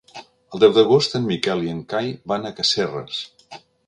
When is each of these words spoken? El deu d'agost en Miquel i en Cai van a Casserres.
El 0.57 0.61
deu 0.61 0.71
d'agost 0.77 1.17
en 1.19 1.27
Miquel 1.31 1.61
i 1.65 1.69
en 1.73 1.83
Cai 1.91 2.09
van 2.33 2.47
a 2.47 2.53
Casserres. 2.61 3.21